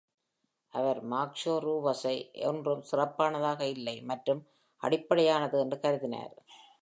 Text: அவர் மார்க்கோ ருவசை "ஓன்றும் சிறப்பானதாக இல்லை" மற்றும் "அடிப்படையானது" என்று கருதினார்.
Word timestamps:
அவர் 0.73 0.99
மார்க்கோ 1.05 1.53
ருவசை 1.63 2.15
"ஓன்றும் 2.45 2.81
சிறப்பானதாக 2.81 3.61
இல்லை" 3.67 4.01
மற்றும் 4.03 4.41
"அடிப்படையானது" 4.83 5.59
என்று 5.59 5.79
கருதினார். 5.79 6.33